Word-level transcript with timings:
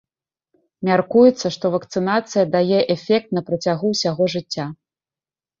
Мяркуецца, 0.89 1.51
што 1.57 1.65
вакцынацыя 1.75 2.45
дае 2.55 2.79
эфект 2.97 3.29
на 3.39 3.47
працягу 3.51 3.85
ўсяго 3.93 4.23
жыцця. 4.37 4.65